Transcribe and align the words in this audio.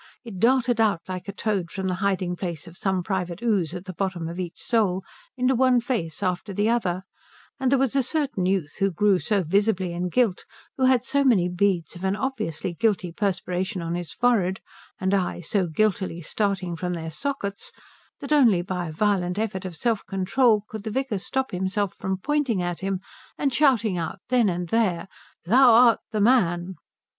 It 0.25 0.39
darted 0.39 0.81
out 0.81 1.01
like 1.07 1.27
a 1.27 1.31
toad 1.31 1.69
from 1.69 1.87
the 1.87 1.93
hiding 2.01 2.35
place 2.35 2.65
of 2.67 2.75
some 2.75 3.03
private 3.03 3.43
ooze 3.43 3.75
at 3.75 3.85
the 3.85 3.93
bottom 3.93 4.27
of 4.27 4.39
each 4.39 4.59
soul 4.59 5.03
into 5.37 5.53
one 5.53 5.79
face 5.79 6.23
after 6.23 6.53
the 6.55 6.67
other; 6.69 7.03
and 7.59 7.71
there 7.71 7.77
was 7.77 7.95
a 7.95 8.01
certain 8.01 8.47
youth 8.47 8.77
who 8.79 8.89
grew 8.89 9.19
so 9.19 9.43
visibly 9.43 9.93
in 9.93 10.09
guilt, 10.09 10.43
who 10.75 10.85
had 10.85 11.03
so 11.03 11.23
many 11.23 11.47
beads 11.49 11.95
of 11.95 12.03
an 12.03 12.15
obviously 12.15 12.73
guilty 12.73 13.11
perspiration 13.11 13.83
on 13.83 13.93
his 13.93 14.11
forehead, 14.11 14.59
and 14.99 15.13
eyes 15.13 15.47
so 15.47 15.67
guiltily 15.67 16.19
starting 16.19 16.75
from 16.75 16.93
their 16.95 17.11
sockets, 17.11 17.71
that 18.21 18.33
only 18.33 18.63
by 18.63 18.87
a 18.87 18.91
violent 18.91 19.37
effort 19.37 19.65
of 19.65 19.75
self 19.75 20.03
control 20.07 20.63
could 20.67 20.81
the 20.81 20.89
vicar 20.89 21.19
stop 21.19 21.51
himself 21.51 21.93
from 21.93 22.17
pointing 22.17 22.59
at 22.59 22.79
him 22.79 23.01
and 23.37 23.53
shouting 23.53 23.99
out 23.99 24.17
then 24.29 24.49
and 24.49 24.69
there 24.69 25.07
"Thou 25.45 25.71
art 25.73 25.99
the 26.09 26.21
man!" 26.21 26.77